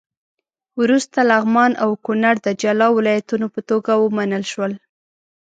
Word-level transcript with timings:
وروسته 0.81 1.19
لغمان 1.31 1.71
او 1.83 1.89
کونړ 2.05 2.35
د 2.45 2.47
جلا 2.61 2.87
ولایتونو 2.97 3.45
په 3.53 3.61
توګه 3.69 3.91
ومنل 3.97 4.43
شول. 4.51 4.73